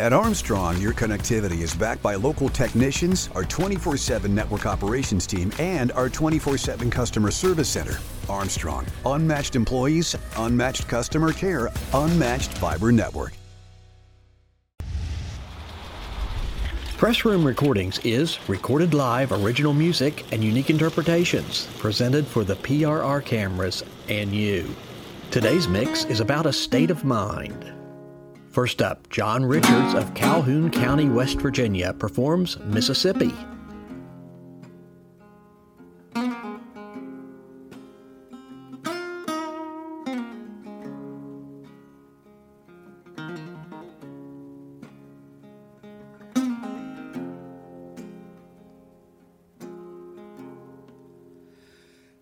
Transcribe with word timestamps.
At 0.00 0.12
Armstrong, 0.12 0.80
your 0.80 0.92
connectivity 0.92 1.60
is 1.60 1.72
backed 1.72 2.02
by 2.02 2.16
local 2.16 2.48
technicians, 2.48 3.30
our 3.36 3.44
24 3.44 3.96
7 3.96 4.34
network 4.34 4.66
operations 4.66 5.24
team, 5.24 5.52
and 5.60 5.92
our 5.92 6.08
24 6.08 6.58
7 6.58 6.90
customer 6.90 7.30
service 7.30 7.68
center. 7.68 7.98
Armstrong, 8.28 8.84
unmatched 9.06 9.54
employees, 9.54 10.16
unmatched 10.38 10.88
customer 10.88 11.32
care, 11.32 11.70
unmatched 11.92 12.58
fiber 12.58 12.90
network. 12.90 13.34
Press 16.96 17.24
Room 17.24 17.44
Recordings 17.44 18.00
is 18.00 18.38
recorded 18.48 18.94
live 18.94 19.30
original 19.30 19.74
music 19.74 20.24
and 20.32 20.42
unique 20.42 20.70
interpretations 20.70 21.68
presented 21.78 22.26
for 22.26 22.42
the 22.42 22.56
PRR 22.56 23.24
cameras 23.24 23.84
and 24.08 24.32
you. 24.32 24.74
Today's 25.30 25.68
mix 25.68 26.04
is 26.06 26.18
about 26.18 26.46
a 26.46 26.52
state 26.52 26.90
of 26.90 27.04
mind. 27.04 27.73
First 28.54 28.80
up, 28.80 29.10
John 29.10 29.44
Richards 29.44 29.94
of 29.94 30.14
Calhoun 30.14 30.70
County, 30.70 31.08
West 31.08 31.40
Virginia 31.40 31.92
performs 31.92 32.56
Mississippi. 32.60 33.34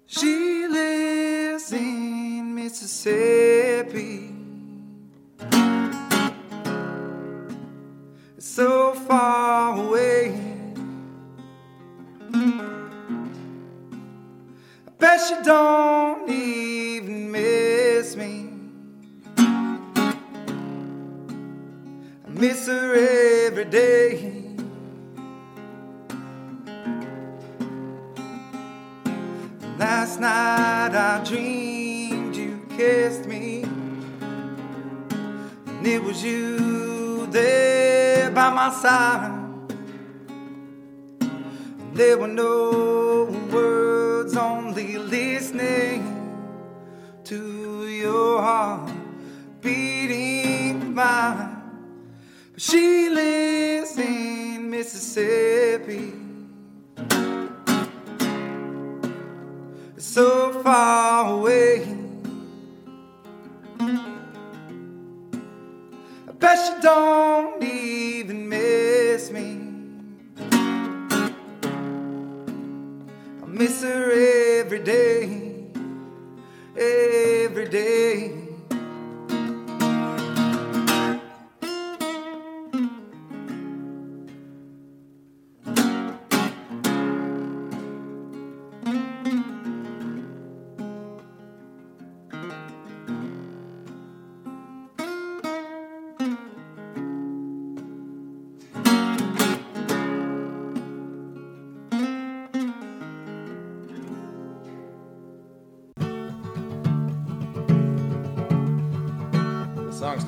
She 0.07 0.67
lives 0.67 1.73
in 1.75 2.55
Mississippi. 2.55 3.42
It 36.03 36.07
was 36.07 36.25
you 36.25 37.27
there 37.29 38.31
by 38.33 38.51
my 38.51 38.71
side. 38.71 39.39
There 41.93 42.19
were 42.19 42.27
no 42.27 43.27
words, 43.53 44.37
only 44.37 44.99
listening 44.99 46.03
to 47.25 47.87
your 47.87 48.43
heart 48.43 48.91
beating 49.61 50.93
mine. 50.93 51.63
But 52.53 52.63
she 52.63 53.09
lives 53.09 53.97
in 53.99 54.71
Mississippi. 54.71 56.15
so 59.99 60.63
far 60.63 61.33
away. 61.33 62.02
Bet 66.53 66.67
she 66.67 66.83
don't 66.83 67.63
even 67.65 68.47
miss 68.47 69.31
me. 69.31 69.59
I 73.43 73.47
miss 73.47 73.83
her 73.83 74.13
every 74.61 74.81
day, 74.81 75.65
every 76.77 77.69
day. 77.71 78.42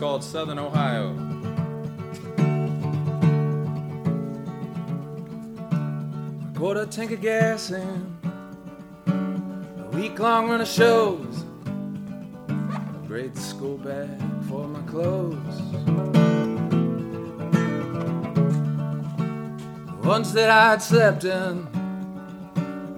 Called 0.04 0.22
Southern 0.22 0.58
Ohio. 0.58 1.16
A 6.76 6.86
tank 6.86 7.12
of 7.12 7.22
gas 7.22 7.70
in. 7.70 8.18
A 9.06 9.96
week 9.96 10.18
long 10.18 10.50
run 10.50 10.60
of 10.60 10.68
shows. 10.68 11.46
A 12.48 13.06
great 13.06 13.34
school 13.34 13.78
bag 13.78 14.20
for 14.46 14.68
my 14.68 14.82
clothes. 14.82 15.56
The 19.86 20.06
ones 20.06 20.34
that 20.34 20.50
I'd 20.50 20.82
slept 20.82 21.24
in. 21.24 21.66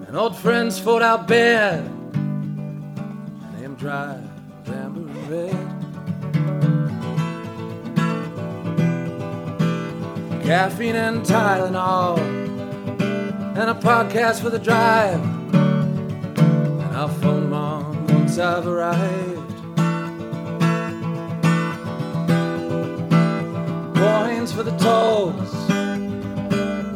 And 0.07 0.17
old 0.17 0.35
friends 0.35 0.77
fold 0.77 1.01
out 1.03 1.25
bed. 1.25 1.85
And 1.85 3.63
them 3.63 3.75
dry 3.75 4.26
Caffeine 10.47 10.95
and 10.95 11.23
Tylenol 11.25 12.17
and 13.57 13.69
a 13.69 13.73
podcast 13.73 14.41
for 14.41 14.49
the 14.49 14.57
drive. 14.57 15.21
And 15.53 16.95
I'll 16.95 17.09
phone 17.09 17.49
mom 17.49 18.07
once 18.07 18.37
I've 18.37 18.65
arrived. 18.65 19.57
Coins 23.93 24.53
for 24.53 24.63
the 24.63 24.77
tolls 24.77 25.53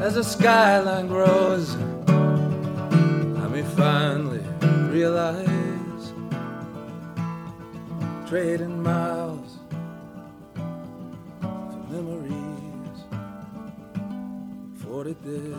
as 0.01 0.15
the 0.15 0.23
skyline 0.23 1.07
grows. 1.07 1.75
I 2.07 3.47
may 3.49 3.63
finally 3.63 4.45
realize 4.89 6.13
trading 8.29 8.81
miles 8.81 9.57
for 11.41 11.85
memories 11.89 12.40
afforded 15.01 15.17
this. 15.23 15.57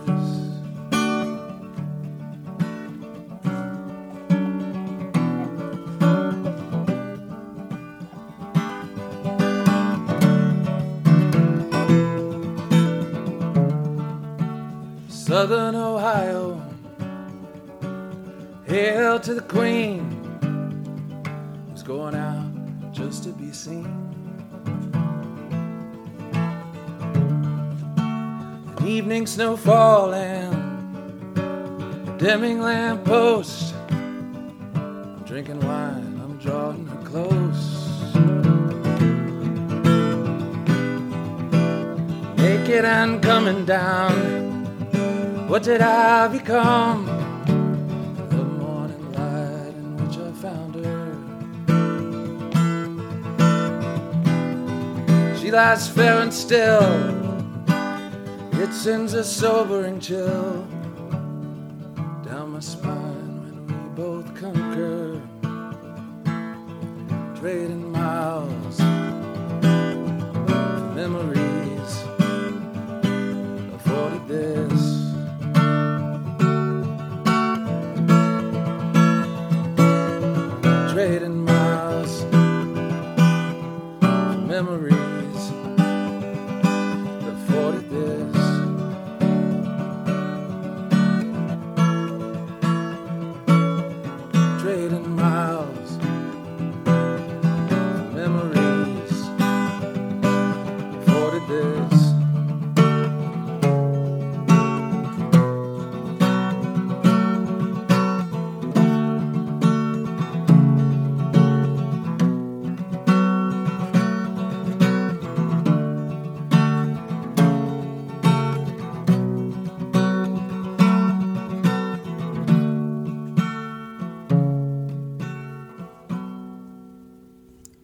Southern 15.08 15.74
Ohio, 15.74 16.60
hail 18.66 19.18
to 19.18 19.34
the 19.34 19.40
Queen, 19.40 20.10
who's 21.70 21.82
going 21.82 22.14
out 22.14 22.92
just 22.92 23.24
to 23.24 23.30
be 23.30 23.50
seen. 23.52 24.21
Evening 29.12 29.26
snow 29.26 29.58
falling, 29.58 30.50
dimming 32.16 32.62
lamp 32.62 33.04
post. 33.04 33.74
I'm 34.74 35.22
drinking 35.26 35.60
wine, 35.60 36.18
I'm 36.24 36.38
drawing 36.38 36.86
her 36.86 36.96
close. 37.04 38.14
Naked 42.38 42.86
and 42.86 43.22
coming 43.22 43.66
down. 43.66 45.46
What 45.46 45.62
did 45.62 45.82
I 45.82 46.28
become? 46.28 47.04
The 48.30 48.44
morning 48.44 49.12
light 49.12 49.74
in 49.76 49.96
which 49.98 50.16
I 50.16 50.32
found 50.40 50.74
her. 50.86 51.18
She 55.36 55.50
lies 55.50 55.86
fair 55.86 56.22
and 56.22 56.32
still. 56.32 57.21
It 58.62 58.72
sends 58.72 59.12
a 59.14 59.24
sobering 59.24 59.98
chill 59.98 60.64
down 62.24 62.52
my 62.52 62.60
spine 62.60 63.42
when 63.42 63.66
we 63.66 63.74
both 63.96 64.32
conquer. 64.36 65.20
Trading 67.40 67.90
miles, 67.90 68.78
memories 70.94 71.92
afforded 73.74 74.28
this. 74.28 74.82
Trading 80.92 81.44
miles, 81.44 82.22
memories. 84.46 84.91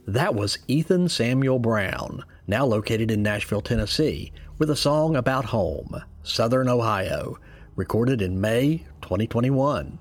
That 0.09 0.35
was 0.35 0.57
Ethan 0.69 1.11
Samuel 1.11 1.59
Brown, 1.59 2.25
now 2.47 2.65
located 2.65 3.11
in 3.11 3.23
Nashville, 3.23 3.61
Tennessee, 3.61 4.33
with 4.57 4.71
a 4.71 4.75
song 4.75 5.15
about 5.15 5.45
home, 5.45 6.03
Southern 6.23 6.67
Ohio, 6.67 7.37
recorded 7.77 8.23
in 8.23 8.41
May 8.41 8.87
2021. 9.03 9.99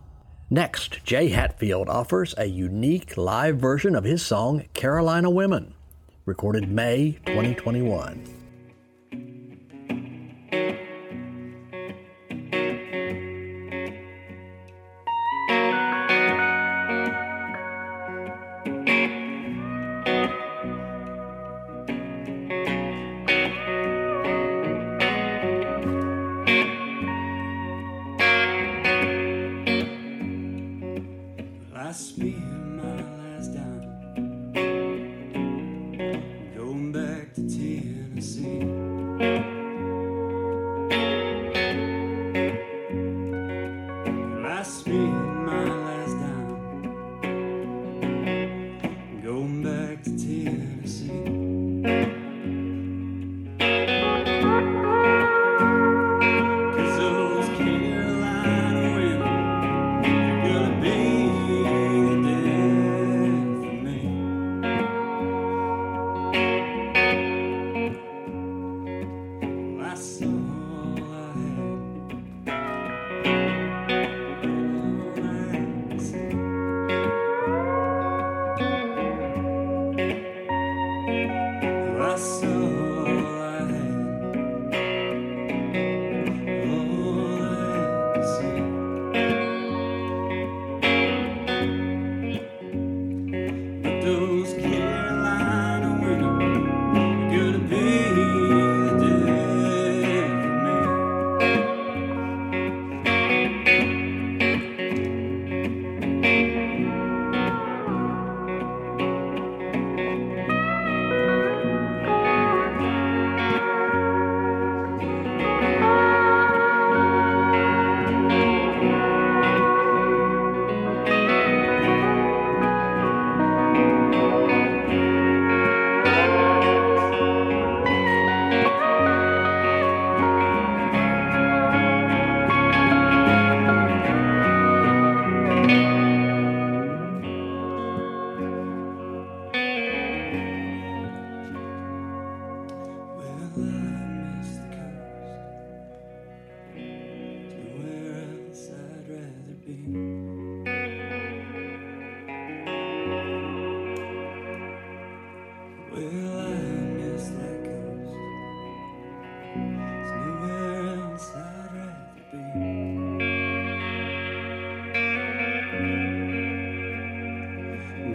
Next, 0.49 1.03
Jay 1.03 1.27
Hatfield 1.27 1.89
offers 1.89 2.33
a 2.37 2.45
unique 2.45 3.17
live 3.17 3.57
version 3.57 3.97
of 3.97 4.05
his 4.05 4.25
song 4.25 4.63
Carolina 4.73 5.29
Women, 5.29 5.73
recorded 6.23 6.71
May 6.71 7.19
2021. 7.25 8.36
been 32.17 32.66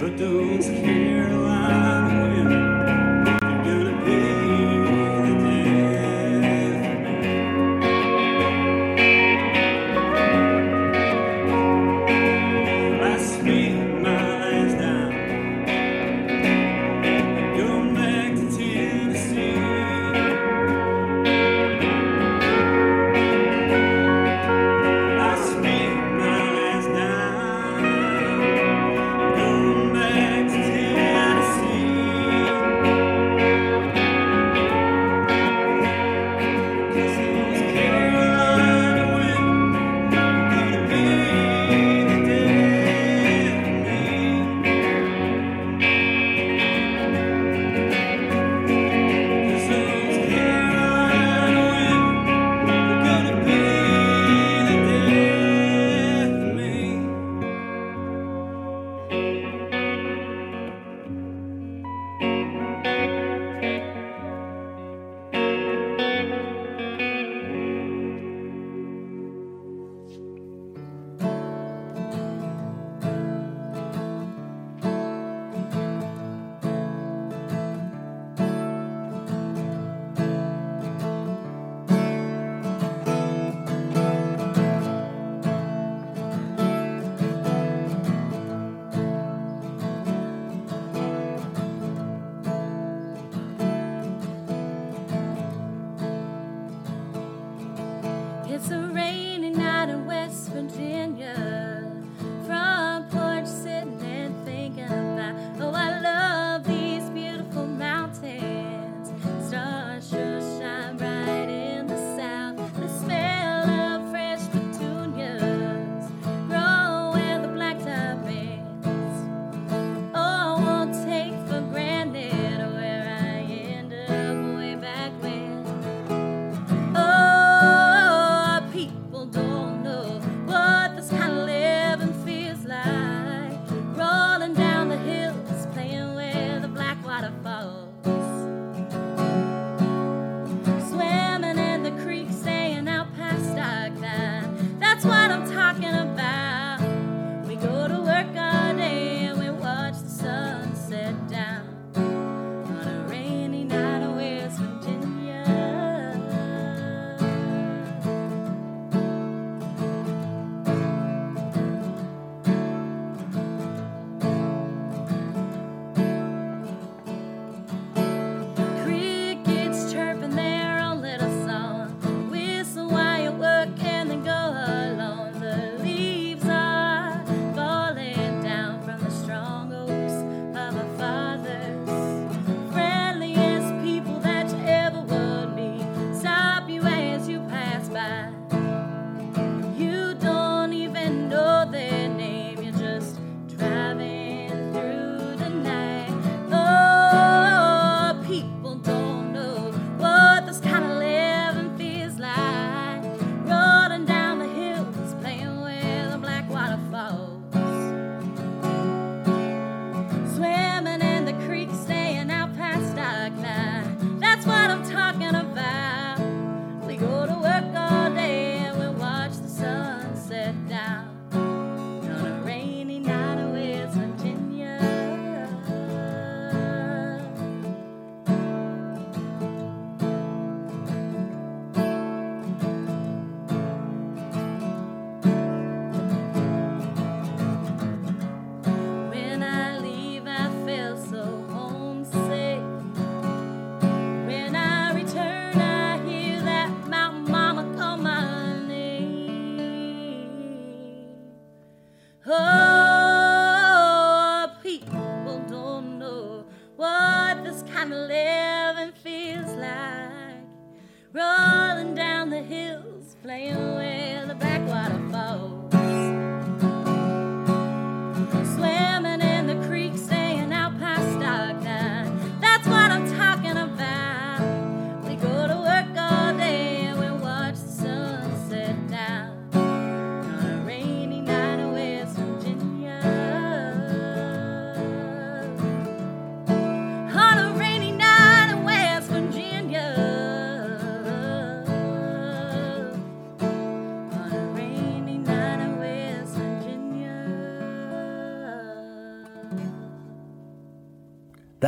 but 0.03 0.19
those 0.19 0.67
Carolina. 0.67 2.02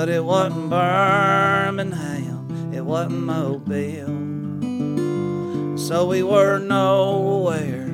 But 0.00 0.08
it 0.08 0.24
wasn't 0.24 0.70
Birmingham, 0.70 2.72
it 2.72 2.80
wasn't 2.80 3.20
Mobile. 3.20 4.06
So 5.76 6.06
we 6.06 6.22
were 6.22 6.58
nowhere. 6.58 7.90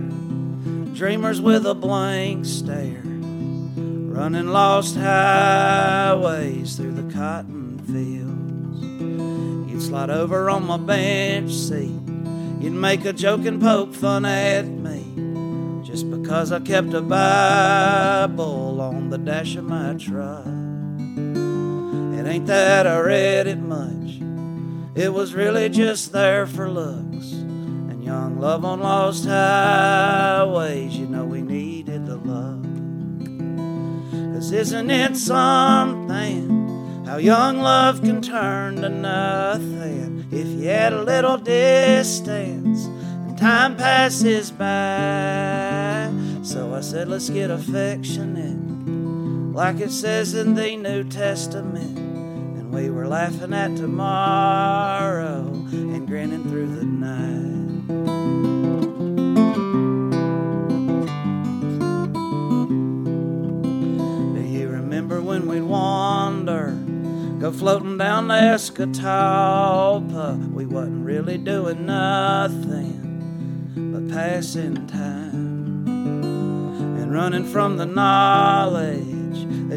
Dreamers 0.95 1.41
with 1.41 1.67
a 1.67 1.75
blank 1.75 2.45
stare, 2.45 3.03
running 3.03 4.47
lost 4.47 4.95
highways 4.95 6.77
through 6.77 6.93
the 6.93 7.13
cotton 7.13 7.81
fields. 7.81 9.73
You'd 9.73 9.83
slide 9.83 10.11
over 10.11 10.49
on 10.49 10.65
my 10.65 10.77
bench 10.77 11.53
seat, 11.53 12.01
you'd 12.61 12.73
make 12.73 13.05
a 13.05 13.13
joke 13.13 13.45
and 13.47 13.61
poke 13.61 13.93
fun 13.93 14.25
at 14.25 14.69
me 14.69 15.83
just 15.85 16.09
because 16.09 16.53
I 16.53 16.61
kept 16.61 16.95
a 16.95 17.03
Bible 17.03 18.81
on 18.81 19.11
the 19.11 19.19
dash 19.19 19.57
of 19.57 19.65
my 19.65 19.95
truck. 19.95 20.66
It 22.26 22.30
ain't 22.30 22.47
that 22.47 22.88
I 22.88 22.99
read 22.99 23.47
it 23.47 23.61
much. 23.61 24.18
It 24.97 25.12
was 25.12 25.33
really 25.33 25.68
just 25.68 26.11
there 26.11 26.45
for 26.45 26.68
looks. 26.68 27.30
And 27.30 28.02
young 28.02 28.40
love 28.40 28.64
on 28.64 28.80
lost 28.80 29.26
highways, 29.26 30.97
you 30.97 31.06
know 31.06 31.25
we 31.25 31.40
needed 31.40 32.04
the 32.04 32.16
love. 32.16 32.64
Cause 34.35 34.50
isn't 34.50 34.90
it 34.90 35.16
something 35.16 37.04
how 37.06 37.18
young 37.18 37.61
love 37.61 38.02
can 38.02 38.21
turn 38.21 38.75
to 38.83 38.88
nothing 38.88 40.26
if 40.33 40.49
you 40.49 40.68
add 40.68 40.95
a 40.95 41.02
little 41.02 41.37
distance 41.37 42.87
and 42.87 43.38
time 43.38 43.76
passes 43.76 44.50
by? 44.50 46.12
So 46.42 46.75
I 46.75 46.80
said, 46.80 47.06
let's 47.06 47.30
get 47.30 47.52
affectionate 47.52 48.56
like 49.54 49.78
it 49.78 49.92
says 49.92 50.35
in 50.35 50.54
the 50.54 50.76
New 50.76 51.04
Testament. 51.04 52.16
We 52.76 52.90
were 52.90 53.09
laughing 53.09 53.54
at 53.54 53.75
tomorrow 53.75 55.47
and 55.73 56.06
grinning 56.06 56.42
through 56.42 56.76
the 56.76 56.85
night. 56.85 57.87
Do 64.35 64.42
you 64.47 64.68
remember 64.68 65.23
when 65.23 65.47
we'd 65.49 65.62
wander? 65.62 66.76
Go 67.40 67.50
floating 67.50 67.97
down 67.97 68.28
the 68.28 68.35
Escatawpa. 68.35 68.92
We 70.52 70.66
wasn't 70.66 71.06
really 71.06 71.38
doing 71.38 71.87
nothing 71.87 73.73
but 73.75 74.14
passing 74.14 74.87
time 74.87 75.88
and 75.88 77.11
running 77.11 77.47
from 77.47 77.78
the 77.78 77.87
knowledge 77.87 79.06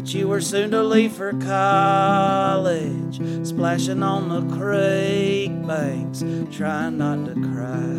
that 0.00 0.14
you 0.14 0.26
were 0.26 0.40
soon 0.40 0.70
to 0.70 0.82
leave 0.82 1.12
for 1.12 1.30
college, 1.32 3.20
splashing 3.46 4.02
on 4.02 4.30
the 4.30 4.56
creek 4.56 5.50
banks, 5.66 6.24
trying 6.50 6.96
not 6.96 7.26
to 7.26 7.34
cry. 7.34 7.98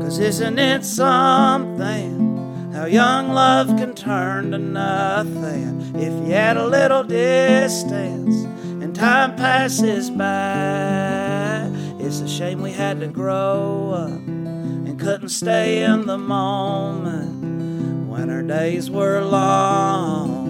Cause 0.00 0.20
isn't 0.20 0.60
it 0.60 0.84
something 0.84 2.70
how 2.72 2.84
young 2.84 3.30
love 3.30 3.76
can 3.76 3.92
turn 3.92 4.52
to 4.52 4.58
nothing 4.58 5.96
if 5.96 6.12
you 6.28 6.32
add 6.32 6.56
a 6.56 6.68
little 6.68 7.02
distance 7.02 8.44
and 8.84 8.94
time 8.94 9.34
passes 9.34 10.10
by? 10.10 11.68
It's 11.98 12.20
a 12.20 12.28
shame 12.28 12.62
we 12.62 12.70
had 12.70 13.00
to 13.00 13.08
grow 13.08 13.94
up 13.94 14.12
and 14.12 14.96
couldn't 15.00 15.30
stay 15.30 15.82
in 15.82 16.06
the 16.06 16.18
moment 16.18 18.08
when 18.08 18.30
our 18.30 18.44
days 18.44 18.88
were 18.92 19.20
long 19.22 20.41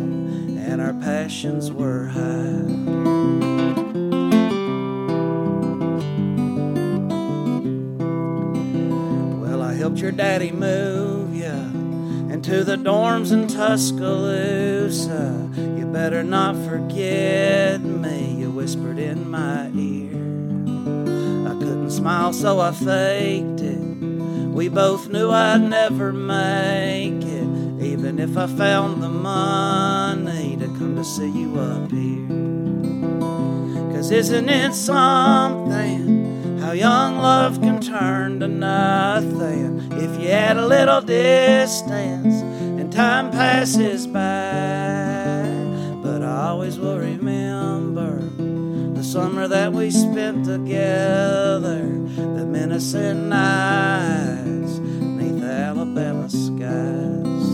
and 0.73 0.81
our 0.81 0.95
passions 0.95 1.71
were 1.71 2.07
high. 2.07 2.63
Well, 9.43 9.61
I 9.61 9.75
helped 9.75 9.99
your 9.99 10.13
daddy 10.13 10.51
move 10.51 11.37
ya 11.37 11.53
into 12.33 12.65
the 12.65 12.77
dorms 12.77 13.33
in 13.33 13.49
Tuscaloosa. 13.49 15.51
You 15.77 15.85
better 15.93 16.23
not 16.23 16.57
forget 16.67 17.83
me, 17.83 18.37
you 18.41 18.51
whispered 18.51 18.99
in 18.99 19.29
my 19.29 19.69
ear. 19.77 20.17
I 21.51 21.55
couldn't 21.59 21.91
smile, 21.91 22.33
so 22.33 22.61
I 22.61 22.73
faked 22.73 23.61
it. 23.61 23.79
We 24.49 24.71
both 24.71 25.11
knew 25.11 25.31
I'd 25.31 25.61
never 25.61 26.15
make 26.15 27.23
it, 27.23 27.83
even 27.83 28.19
if 28.19 28.39
I 28.39 28.47
found 28.47 29.03
the 29.03 29.11
money 29.11 30.42
to 30.83 30.89
come 30.89 30.97
to 30.97 31.05
see 31.05 31.29
you 31.29 31.59
up 31.59 31.91
here. 31.91 32.29
Cause 33.95 34.11
isn't 34.11 34.49
it 34.49 34.75
something 34.75 36.59
how 36.61 36.73
young 36.73 37.19
love 37.19 37.61
can 37.61 37.81
turn 37.81 38.41
to 38.41 38.49
nothing 38.49 39.93
if 39.93 40.21
you 40.21 40.29
add 40.29 40.57
a 40.57 40.67
little 40.67 41.01
distance 41.01 42.43
and 42.81 42.93
time 42.93 43.31
passes 43.31 44.07
by? 44.07 45.43
But 46.03 46.23
I 46.23 46.49
always 46.49 46.79
will 46.79 46.99
remember 46.99 48.19
the 48.95 49.05
summer 49.05 49.47
that 49.49 49.73
we 49.73 49.91
spent 49.91 50.45
together, 50.45 51.83
the 52.17 52.53
innocent 52.63 53.29
nights 53.29 54.79
neath 54.79 55.43
Alabama 55.45 56.29
skies. 56.29 57.52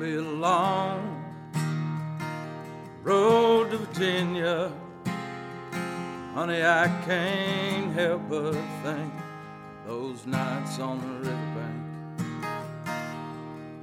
Be 0.00 0.16
long 0.16 1.22
road 3.02 3.70
to 3.70 3.76
Virginia. 3.76 4.72
Honey, 6.32 6.62
I 6.62 6.86
can't 7.04 7.92
help 7.92 8.22
but 8.30 8.54
think 8.82 9.12
those 9.86 10.26
nights 10.26 10.78
on 10.78 11.00
the 11.00 11.28
riverbank. 11.28 11.82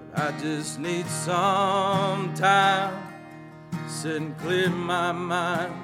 But 0.10 0.20
I 0.20 0.32
just 0.40 0.80
need 0.80 1.06
some 1.06 2.34
time 2.34 2.96
to 3.72 3.90
sit 3.90 4.16
and 4.16 4.36
clear 4.40 4.72
my 4.72 5.12
mind. 5.12 5.76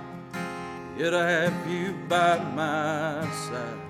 Yet 0.98 1.14
I 1.14 1.30
have 1.30 1.72
you 1.72 1.94
by 2.10 2.40
my 2.40 3.30
side 3.30 3.82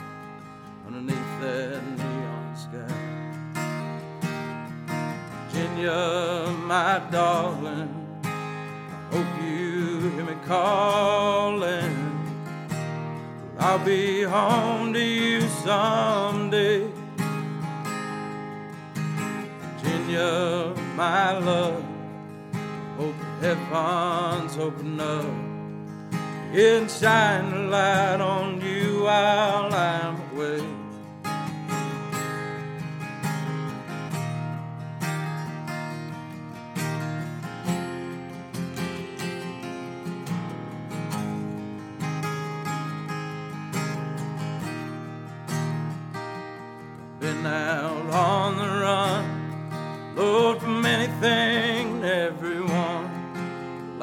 underneath 0.85 1.39
that 1.39 2.02
Virginia, 5.73 6.55
my 6.67 7.01
darling. 7.09 7.89
I 8.23 9.15
hope 9.15 9.43
you 9.43 10.09
hear 10.11 10.23
me 10.23 10.35
calling. 10.45 11.95
I'll 13.57 13.83
be 13.83 14.21
home 14.21 14.93
to 14.93 14.99
you 14.99 15.41
someday. 15.63 16.87
Virginia, 19.81 20.75
my 20.95 21.39
love. 21.39 21.83
Hope 22.97 23.15
heavens 23.41 24.57
open 24.57 24.99
up 24.99 25.25
and 26.53 26.91
shine 26.91 27.49
the 27.49 27.57
light 27.71 28.21
on 28.21 28.61
you 28.61 29.05
while 29.05 29.62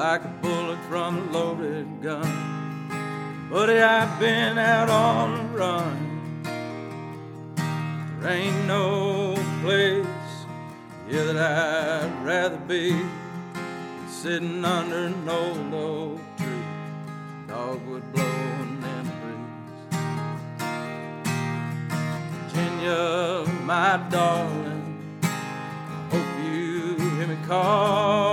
like 0.01 0.25
a 0.25 0.33
bullet 0.41 0.79
from 0.89 1.15
a 1.15 1.31
loaded 1.31 2.01
gun. 2.01 2.31
Buddy, 3.51 3.77
I've 3.77 4.19
been 4.19 4.57
out 4.57 4.89
on 4.89 5.37
the 5.37 5.43
run. 5.59 5.97
There 8.19 8.31
ain't 8.31 8.65
no 8.65 9.35
place 9.61 10.07
here 11.07 11.25
that 11.25 11.37
I'd 11.37 12.25
rather 12.25 12.57
be 12.57 12.93
than 12.93 14.07
sitting 14.09 14.65
under 14.65 15.05
an 15.05 15.29
old 15.29 15.71
oak 15.71 16.19
tree, 16.37 16.65
dogwood 17.47 18.11
blowing 18.11 18.83
in 18.95 19.03
the 19.07 19.13
breeze. 19.21 19.85
Virginia, 22.33 23.45
my 23.65 24.01
darling, 24.09 24.97
I 25.21 25.27
hope 26.09 26.31
you 26.43 26.97
hear 26.97 27.27
me 27.27 27.37
calling. 27.45 28.30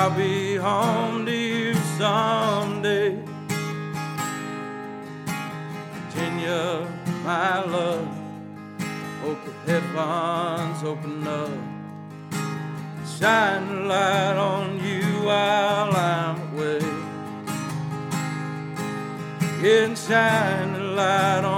I'll 0.00 0.16
be 0.16 0.54
home 0.54 1.26
to 1.26 1.32
you 1.32 1.74
someday. 1.98 3.18
Virginia, 5.92 6.86
my 7.24 7.64
love, 7.64 8.06
hope 9.22 9.42
the 9.44 9.52
heavens 9.66 10.84
open 10.84 11.26
up. 11.26 11.50
Shine 13.18 13.66
the 13.66 13.80
light 13.92 14.36
on 14.36 14.78
you 14.86 15.02
while 15.26 15.92
I'm 15.96 16.36
away. 16.52 16.78
and 19.64 19.98
shine 19.98 20.74
the 20.74 20.84
light 21.00 21.44
on 21.44 21.57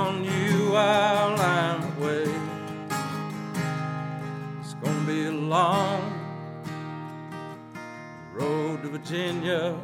Virginia. 9.03 9.79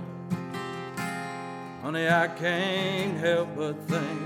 Honey, 1.82 2.06
I 2.08 2.28
can't 2.28 3.16
help 3.18 3.48
but 3.56 3.80
think 3.88 4.20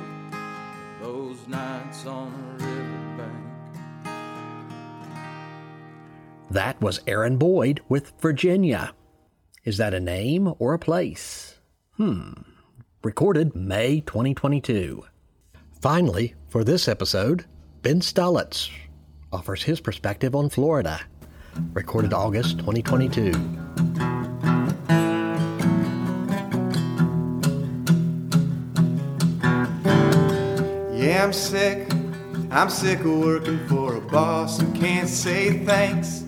those 1.00 1.46
nights 1.46 2.06
on 2.06 2.56
the 2.58 2.64
riverbank. 2.64 3.46
That 6.50 6.80
was 6.80 7.00
Aaron 7.06 7.36
Boyd 7.36 7.80
with 7.88 8.12
Virginia. 8.20 8.92
Is 9.64 9.76
that 9.76 9.94
a 9.94 10.00
name 10.00 10.52
or 10.58 10.74
a 10.74 10.78
place? 10.78 11.60
Hmm. 11.96 12.32
Recorded 13.04 13.54
May 13.54 14.00
2022. 14.00 15.04
Finally, 15.80 16.34
for 16.48 16.64
this 16.64 16.88
episode, 16.88 17.44
Ben 17.82 18.00
Stalets 18.00 18.70
offers 19.32 19.62
his 19.62 19.80
perspective 19.80 20.34
on 20.34 20.50
Florida. 20.50 21.00
Recorded 21.74 22.12
August 22.12 22.58
2022. 22.58 23.69
Am 31.10 31.32
sick. 31.32 31.88
I'm 32.50 32.70
sick 32.70 33.00
of 33.00 33.18
working 33.18 33.66
for 33.66 33.96
a 33.96 34.00
boss 34.00 34.60
who 34.60 34.70
can't 34.72 35.08
say 35.08 35.64
thanks. 35.64 36.24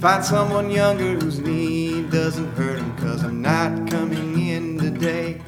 Find 0.00 0.24
someone 0.24 0.70
younger 0.70 1.14
whose 1.14 1.38
knee 1.38 2.02
doesn't 2.02 2.52
hurt 2.54 2.80
him, 2.80 2.96
cause 2.96 3.22
I'm 3.22 3.40
not 3.40 3.88
coming 3.88 4.48
in 4.48 4.78
today. 4.78 5.40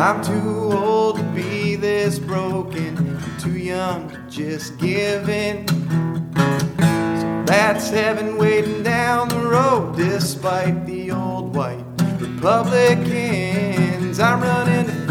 I'm 0.00 0.24
too 0.24 0.72
old 0.72 1.18
to 1.18 1.22
be 1.34 1.76
this 1.76 2.18
broken, 2.18 2.96
I'm 2.96 3.38
too 3.38 3.58
young 3.58 4.08
to 4.08 4.18
just 4.30 4.78
give 4.78 5.28
in. 5.28 5.68
So 5.68 7.44
that's 7.44 7.90
heaven 7.90 8.38
waiting 8.38 8.82
down 8.82 9.28
the 9.28 9.46
road, 9.46 9.96
despite 9.96 10.86
the 10.86 11.10
old 11.10 11.54
white 11.54 11.84
Republicans. 12.18 14.18
I'm 14.18 14.40
running 14.40 14.86
to 14.86 15.06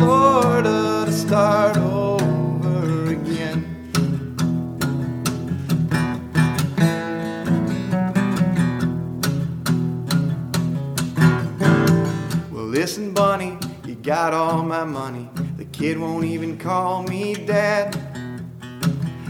start 1.29 1.77
over 1.77 3.11
again. 3.11 3.63
Well, 12.51 12.63
listen, 12.63 13.13
Bunny, 13.13 13.59
you 13.85 13.93
got 13.93 14.33
all 14.33 14.63
my 14.63 14.83
money. 14.83 15.29
The 15.57 15.65
kid 15.65 15.99
won't 15.99 16.25
even 16.25 16.57
call 16.57 17.03
me 17.03 17.35
dad. 17.35 17.95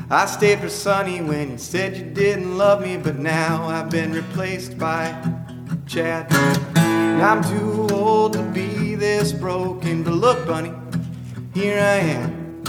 I 0.09 0.25
stayed 0.25 0.59
for 0.59 0.69
Sonny 0.69 1.19
when 1.19 1.51
you 1.51 1.57
said 1.57 1.97
you 1.97 2.05
didn't 2.05 2.57
love 2.57 2.81
me, 2.81 2.95
but 2.95 3.19
now 3.19 3.67
I've 3.67 3.89
been 3.89 4.13
replaced 4.13 4.77
by 4.77 5.11
Chad. 5.85 6.31
And 6.77 7.21
I'm 7.21 7.43
too 7.43 7.93
old 7.93 8.31
to 8.33 8.43
be 8.53 8.95
this 8.95 9.33
broken, 9.33 10.03
but 10.03 10.13
look, 10.13 10.47
Bunny, 10.47 10.71
here 11.53 11.79
I 11.79 11.99
am. 12.17 12.63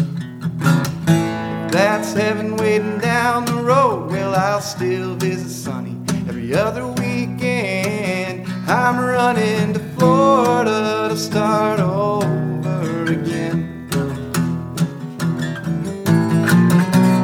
If 1.67 1.73
that's 1.73 2.13
heaven 2.13 2.57
waiting 2.57 2.99
down 2.99 3.45
the 3.45 3.55
road. 3.55 4.11
Well, 4.11 4.35
I'll 4.35 4.61
still 4.61 5.15
visit 5.17 5.51
Sunny 5.51 5.97
every 6.29 6.55
other 6.55 6.87
weekend. 6.87 8.47
I'm 8.69 8.99
running 8.99 9.75
to 9.75 9.81
Florida 9.97 11.09
to 11.11 11.17
start 11.17 11.81
over 11.81 13.05
again. 13.05 13.89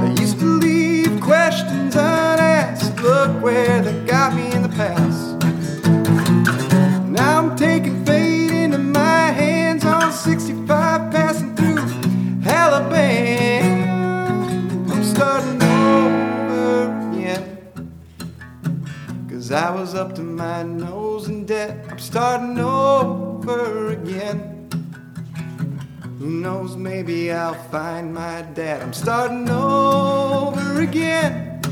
I 0.04 0.14
used 0.20 0.38
to 0.40 0.44
leave 0.44 1.20
questions 1.20 1.94
unasked. 1.94 3.00
Look 3.00 3.42
where 3.42 3.82
they 3.82 4.04
got 4.04 4.34
me 4.34 4.52
in 4.52 4.62
the 4.62 4.68
past. 4.68 5.15
I'm 21.96 22.02
starting 22.02 22.58
over 22.58 23.88
again. 23.88 24.68
Who 26.18 26.28
knows, 26.28 26.76
maybe 26.76 27.32
I'll 27.32 27.54
find 27.54 28.12
my 28.12 28.42
dad. 28.52 28.82
I'm 28.82 28.92
starting 28.92 29.48
over 29.48 30.82
again. 30.82 31.62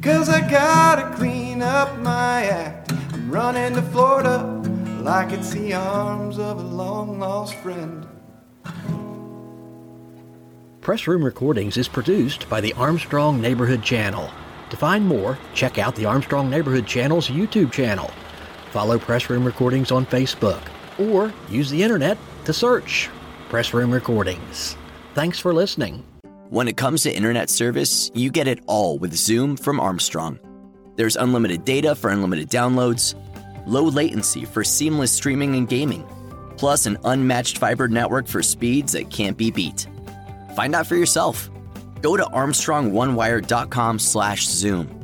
Cause 0.00 0.28
I 0.28 0.48
gotta 0.48 1.12
clean 1.16 1.60
up 1.60 1.98
my 1.98 2.44
act. 2.44 2.92
I'm 2.92 3.28
running 3.28 3.74
to 3.74 3.82
Florida 3.82 4.44
like 5.00 5.32
it's 5.32 5.50
the 5.50 5.74
arms 5.74 6.38
of 6.38 6.60
a 6.60 6.62
long 6.62 7.18
lost 7.18 7.56
friend. 7.56 8.06
Press 10.82 11.08
Room 11.08 11.24
Recordings 11.24 11.76
is 11.76 11.88
produced 11.88 12.48
by 12.48 12.60
the 12.60 12.74
Armstrong 12.74 13.40
Neighborhood 13.40 13.82
Channel. 13.82 14.30
To 14.70 14.76
find 14.76 15.04
more, 15.04 15.36
check 15.52 15.78
out 15.78 15.96
the 15.96 16.04
Armstrong 16.04 16.48
Neighborhood 16.48 16.86
Channel's 16.86 17.28
YouTube 17.28 17.72
channel. 17.72 18.08
Follow 18.74 18.98
Press 18.98 19.30
Room 19.30 19.44
Recordings 19.44 19.92
on 19.92 20.04
Facebook 20.04 20.60
or 20.98 21.32
use 21.48 21.70
the 21.70 21.80
internet 21.80 22.18
to 22.44 22.52
search 22.52 23.08
Press 23.48 23.72
Room 23.72 23.92
Recordings. 23.92 24.76
Thanks 25.14 25.38
for 25.38 25.54
listening. 25.54 26.02
When 26.50 26.66
it 26.66 26.76
comes 26.76 27.04
to 27.04 27.14
internet 27.14 27.50
service, 27.50 28.10
you 28.14 28.32
get 28.32 28.48
it 28.48 28.58
all 28.66 28.98
with 28.98 29.14
Zoom 29.14 29.56
from 29.56 29.78
Armstrong. 29.78 30.40
There's 30.96 31.14
unlimited 31.14 31.64
data 31.64 31.94
for 31.94 32.10
unlimited 32.10 32.50
downloads, 32.50 33.14
low 33.64 33.84
latency 33.84 34.44
for 34.44 34.64
seamless 34.64 35.12
streaming 35.12 35.54
and 35.54 35.68
gaming, 35.68 36.04
plus 36.56 36.86
an 36.86 36.98
unmatched 37.04 37.58
fiber 37.58 37.86
network 37.86 38.26
for 38.26 38.42
speeds 38.42 38.90
that 38.94 39.08
can't 39.08 39.36
be 39.36 39.52
beat. 39.52 39.86
Find 40.56 40.74
out 40.74 40.88
for 40.88 40.96
yourself. 40.96 41.48
Go 42.02 42.16
to 42.16 42.24
armstrongonewire.com 42.24 44.00
slash 44.00 44.48
zoom 44.48 45.03